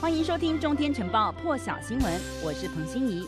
[0.00, 3.26] 欢迎收听《中天晨报》破晓新闻，我是彭欣怡。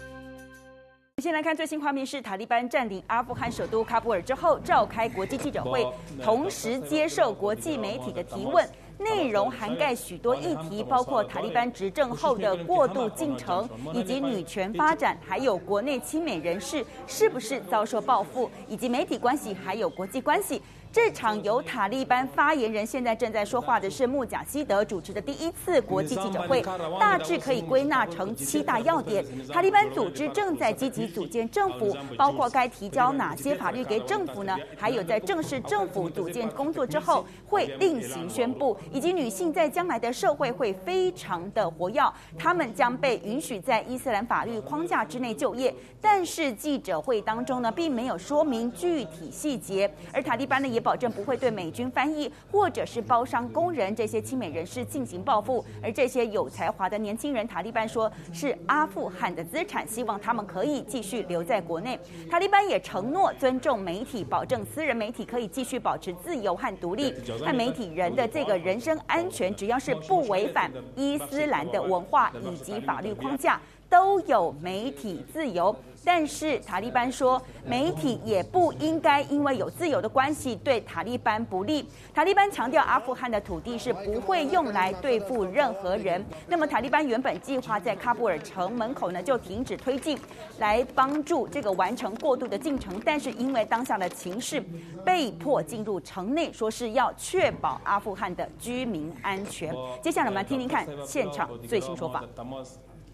[1.19, 5.85] 先来看最新画面，是塔利班占领阿富汗首都喀布尔之后，召开国际记者会，
[6.23, 8.65] 同时接受国际媒体的提问，
[8.99, 20.63] 内容涵盖许多议题，包括塔利班执政后的过渡进程，以及女权发展，还有国内亲美人士是不是遭受报复，以及媒体关系，还有国际关系。
[20.93, 26.61] 这场由塔利班发言人现在正在说话的是穆贾希德主持的第一次国际记者会，
[26.99, 29.25] 大致可以归纳成七大要点。
[29.49, 34.59] 塔利班组织正在积极组建政府，包括该提交哪些法律给政府呢？
[34.77, 45.73] 还有在正式政府组建工作之后会另行宣布，以及女性在将来的社会会非常的活跃，她们将被允许在伊斯兰法律框架之内就业。
[46.01, 50.80] 但是记者会当中呢，并没有说明具体细节，而塔利班呢也。
[50.81, 61.99] 保证不会对美军翻译或者是包商工人这些亲美人士进行报复，而这些有才华的年轻人，塔利班说是阿富汗的资产，希望他们可以继续留在国内。
[62.31, 67.13] 塔利班也承诺尊重媒体，保证私人媒体可以继续保持自由和独立，
[67.45, 73.61] 和媒体人的这个人身安全，只要是不违反伊斯兰的文化以及法律框架，
[73.91, 75.77] 都有媒体自由。
[76.03, 81.87] 但是塔利班说，媒体也不应该因为有自由的关系对塔利班不利。
[82.15, 86.25] 塔利班强调，阿富汗的土地是不会用来对付任何人。
[86.47, 90.19] 那么，塔利班原本计划在喀布尔城门口呢就停止推进，
[90.59, 92.99] 来帮助这个完成过渡的进程。
[93.05, 94.59] 但是因为当下的情势，
[95.05, 99.75] 被迫进入城内，说是要确保阿富汗的居民安全。
[100.01, 102.25] 接下来我们来听听看现场最新说法。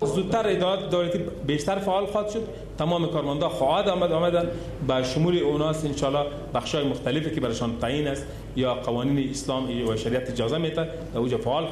[0.05, 2.43] زودتر ادعا دولتی بیشتر فعال خواهد شد.
[2.79, 4.51] تمام کارمندا خواهد آمد آمدن.
[4.89, 10.31] به شمول اوناست انشالله بخشای مختلفی که برشان تعیین است یا قوانین اسلام و شریعت
[10.31, 11.67] اجازه میده در اوجا فعال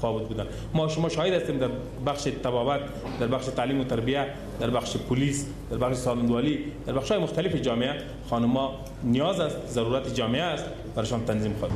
[0.00, 0.46] خواهد بودن.
[0.74, 1.68] ما شما شاهد هستیم در
[2.06, 2.80] بخش تبابت
[3.20, 4.26] در بخش تعلیم و تربیه
[4.60, 7.94] در بخش پلیس در بخش سالندوالی در بخش مختلف جامعه.
[8.30, 10.64] خانم‌ها نیاز است ضرورت جامعه است.
[10.96, 11.74] برشان تنظیم خواهد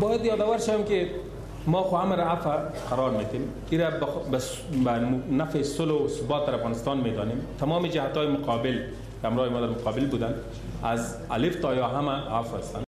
[0.00, 1.10] باید یادآور شوم که
[1.67, 2.49] ما خو امر عفو
[2.89, 4.91] قرار میدیم این را به
[5.31, 8.79] نفع صلح و ثبات در افغانستان میدانیم تمام جهت های مقابل
[9.23, 10.35] همراه ما در مقابل بودن
[10.83, 12.85] از الف تا یا همه عفو هستند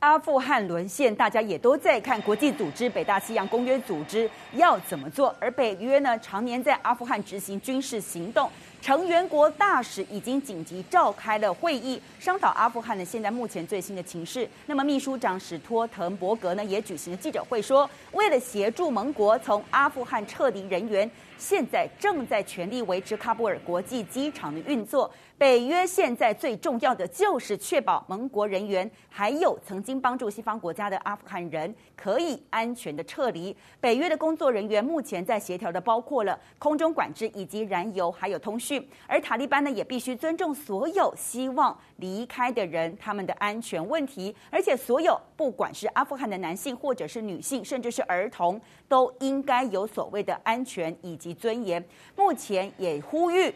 [0.00, 8.50] 阿富汗沦陷，大家也都在看国际组织北大西洋公约组织要怎么做，而北约呢，常年在阿富汗执行军事行动。
[8.81, 14.49] 成员国大使已经紧急召开了会议，商讨阿富汗的现在目前最新的情势。
[14.65, 25.11] 那么秘书长史托滕伯格呢也举行了记者会说，为了协助盟国从阿富汗撤离人员，现在正在全力维持喀布尔国际机场的运作。
[25.37, 33.55] 北约现在最重要的就是确保盟国人员还有曾经帮助西方国家的阿富汗人可以安全的撤离。
[33.79, 38.68] 北约的工作人员目前在协调的包括了空中管制以及燃油还有通讯，
[39.07, 51.81] 而塔利班呢也必须尊重所有希望离开的人他们的安全问题，而且所有不管是阿富汗的男性或者是女性，甚至是儿童，都应该有所谓的安全以及尊严。
[52.15, 53.53] 目前也呼吁。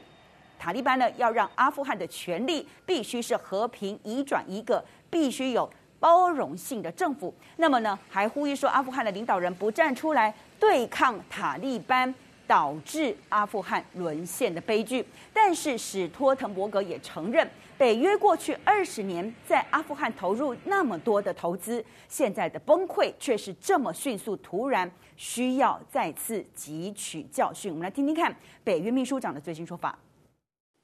[0.59, 5.69] 塔利班呢，要让阿富汗的权力必须是和平移转一个必须有
[6.00, 7.34] 包容性的政府。
[7.57, 12.13] 那么呢，还呼吁说，阿富汗的领导人不站出来对抗塔利班，
[12.53, 15.05] 导致阿富汗沦陷的悲剧。
[15.33, 27.71] 但是史托滕伯格也承认，北约过去二十年在阿富汗投入那么多的投资，现在的崩溃却是这么迅速突然，需要再次汲取教训。
[27.71, 28.34] 我们来听听看
[28.65, 29.99] 北约秘书长的最新说法。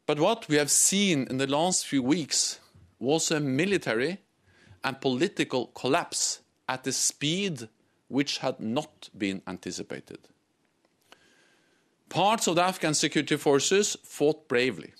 [0.07, 2.57] But what we have seen in the last few weeks
[2.99, 4.19] was a military
[4.83, 7.69] and political collapse at a speed
[8.09, 10.19] which had not been anticipated.
[12.10, 14.94] Parts of the Afghan security forces fought bravely,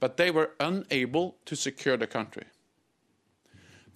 [0.00, 2.44] but they were unable to secure the country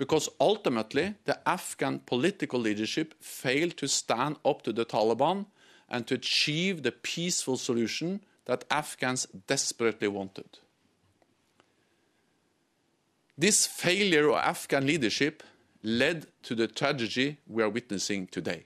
[0.01, 5.45] because ultimately the Afghan political leadership failed to stand up to the Taliban
[5.91, 10.59] and to achieve the peaceful solution that Afghans desperately wanted.
[13.37, 15.43] This failure of Afghan leadership
[15.83, 18.65] led to the tragedy we are witnessing today.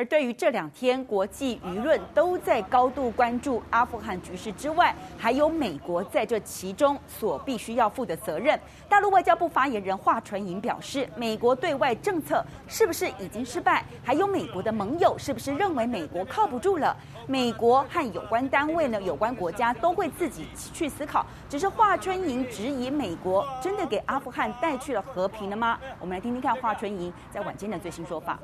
[0.00, 8.58] 而对于这两天国际舆论都在高度关注阿富汗局势之外，还有美国在这其中所必须要负的责任。
[8.88, 13.84] 大陆外交部发言人华春莹表示，美国对外政策是不是已经失败？
[14.02, 16.96] 还有美国的盟友是不是认为美国靠不住了？
[17.26, 21.26] 美国和有关单位呢，有关国家都会自己去思考。
[21.46, 25.78] 只是华春莹质疑美国真的给阿富汗带去了和平了吗？
[26.00, 28.38] 我们来听听看华春莹在晚间的最新说法。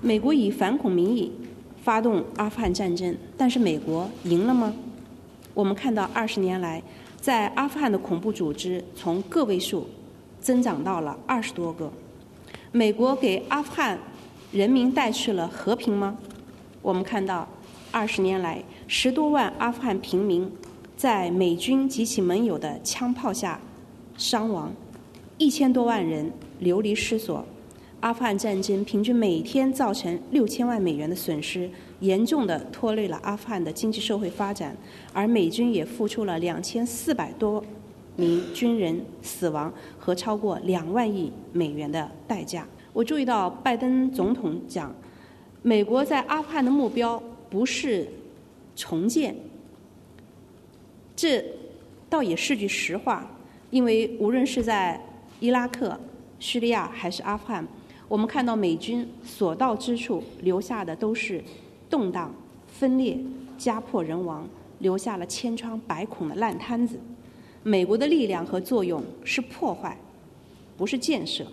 [0.00, 1.32] 美国以反恐名义
[1.82, 4.72] 发动阿富汗战争，但是美国赢了吗？
[5.54, 6.82] 我们看到二十年来，
[7.20, 9.86] 在阿富汗的恐怖组织从个位数
[10.40, 11.90] 增长到了二十多个。
[12.72, 13.98] 美国给阿富汗
[14.52, 16.16] 人民带去了和平吗？
[16.82, 17.48] 我们看到
[17.90, 20.50] 二十年来，十多万阿富汗平民
[20.96, 23.58] 在美军及其盟友的枪炮下
[24.18, 24.72] 伤亡，
[25.38, 27.44] 一千多万人流离失所。
[28.06, 31.68] 阿富汗战争平均每天造成六千万美元的损失，
[31.98, 34.76] 严重的拖累了阿富汗的经济社会发展，
[35.12, 37.60] 而美军也付出了两千四百多
[38.14, 42.64] 名军人死亡和超过两万亿美元的代价。
[42.92, 44.94] 我注意到拜登总统讲，
[45.62, 47.20] 美国在阿富汗的目标
[47.50, 48.06] 不是
[48.76, 49.34] 重建，
[51.16, 51.44] 这
[52.08, 53.28] 倒也是句实话，
[53.70, 55.04] 因为无论是在
[55.40, 55.98] 伊拉克、
[56.38, 57.66] 叙利亚还是阿富汗。
[58.08, 61.42] 我们看到美军所到之处留下的都是
[61.90, 62.32] 动荡、
[62.68, 63.18] 分裂、
[63.58, 64.48] 家破人亡，
[64.78, 67.00] 留下了千疮百孔的烂摊子。
[67.64, 69.98] 美国的力量和作用是破坏，
[70.76, 71.44] 不是建设。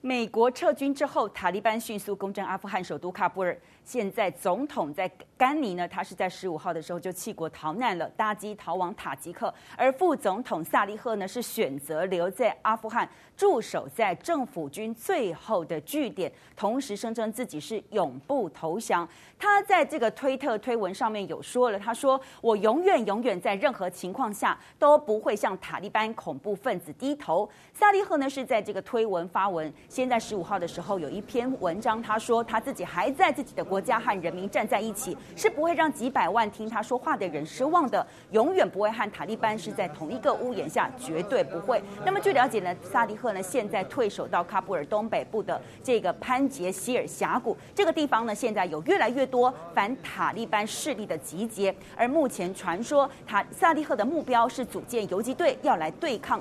[0.00, 3.58] 美国撤军之后，塔利班迅速攻占阿富汗首都喀布尔。
[3.84, 9.52] 现在总统在甘尼呢，他是在十五号的时候就弃国逃难了，搭机逃往塔吉克。
[9.76, 19.08] 而副总统萨利赫呢，是选择留在阿富汗，驻守在政府军最后的据点，同时声称自己是永不投降。
[19.38, 33.78] 他在这个推特推文上面有说了，他说：“我永远永远在任何情况下都不会向塔利班恐怖分子低头。”萨利赫呢是在这个推文发文，先在十五号的时候有一篇文章，他说他自己还在自己的国。
[33.88, 38.06] 家和人民站在一起，是不会让几百万听他说话的人失望的。
[38.32, 41.82] 永远不会和塔利班是在同一个屋檐下，绝对不会。
[42.04, 51.74] 那么据了解呢，萨利赫呢现在退守到喀布尔东北部的这个潘杰希尔峡谷这个地方呢，现在有越来越多反塔利班势力的集结。
[51.96, 56.38] 而目前传说塔萨利赫的目标是组建游击队，要来对抗。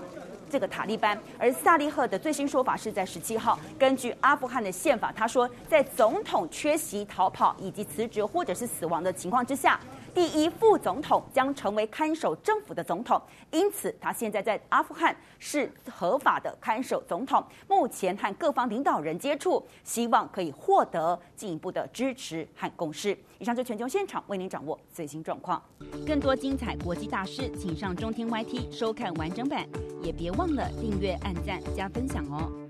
[0.49, 9.79] 这个塔利班，而萨利赫的最新说法是在十七号，根据阿富汗的宪法，他说，在总统缺席、逃跑以及辞职或者是死亡的情况之下。
[10.17, 13.21] 第一副总统将成为看守政府的总统，
[13.51, 17.45] 因此他现在在阿富汗是合法的看守总统。
[17.67, 23.15] 目前和各方领导人接触，希望可以获得进一步的支持和共识。
[23.37, 25.61] 以上就全球现场为您掌握最新状况，
[26.03, 29.67] 更多精彩国际大事，请上中天 YT 收看完整版，
[30.01, 32.66] 也别忘了订阅、按赞、加分享哦。